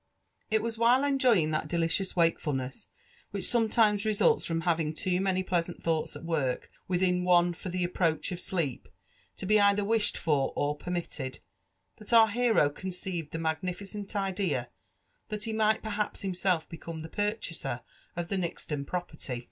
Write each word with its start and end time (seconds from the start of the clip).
It 0.49 0.63
was 0.63 0.79
while 0.79 1.03
enjoying 1.03 1.51
that 1.51 1.67
delicious 1.67 2.15
wakefulness 2.15 2.87
which 3.29 3.45
sometimea 3.47 4.03
results 4.03 4.45
from 4.47 4.61
having 4.61 4.95
too 4.95 5.21
many 5.21 5.43
pleasant 5.43 5.83
thoughts 5.83 6.15
at 6.15 6.25
work 6.25 6.71
within 6.87 7.23
one 7.23 7.53
for 7.53 7.69
the 7.69 7.83
approach 7.83 8.31
of 8.31 8.39
sleep 8.41 8.87
to 9.37 9.45
be 9.45 9.59
either 9.59 9.85
wished 9.85 10.17
for 10.17 10.53
or 10.55 10.75
permitted, 10.75 11.37
that 11.97 12.13
our 12.13 12.29
hero 12.29 12.71
conceived 12.71 13.31
the 13.31 13.37
magnificent 13.37 14.15
idea 14.15 14.69
that 15.29 15.43
he 15.43 15.53
might 15.53 15.83
perhaps 15.83 16.21
himself 16.21 16.67
become 16.67 17.01
the 17.01 17.07
purchaser 17.07 17.81
of 18.15 18.27
the 18.29 18.37
Nixton 18.37 18.87
property. 18.87 19.39